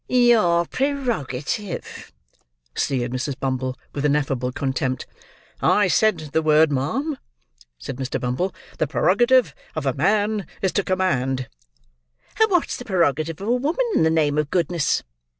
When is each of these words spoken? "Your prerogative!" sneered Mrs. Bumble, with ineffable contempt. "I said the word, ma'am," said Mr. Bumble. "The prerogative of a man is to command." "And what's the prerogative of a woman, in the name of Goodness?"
"Your 0.09 0.65
prerogative!" 0.65 2.11
sneered 2.73 3.11
Mrs. 3.11 3.39
Bumble, 3.39 3.77
with 3.93 4.03
ineffable 4.03 4.51
contempt. 4.51 5.05
"I 5.61 5.87
said 5.89 6.17
the 6.33 6.41
word, 6.41 6.71
ma'am," 6.71 7.19
said 7.77 7.97
Mr. 7.97 8.19
Bumble. 8.19 8.51
"The 8.79 8.87
prerogative 8.87 9.53
of 9.75 9.85
a 9.85 9.93
man 9.93 10.47
is 10.59 10.71
to 10.71 10.83
command." 10.83 11.49
"And 12.41 12.49
what's 12.49 12.77
the 12.77 12.85
prerogative 12.85 13.39
of 13.41 13.47
a 13.47 13.55
woman, 13.55 13.85
in 13.93 14.01
the 14.01 14.09
name 14.09 14.39
of 14.39 14.49
Goodness?" 14.49 15.03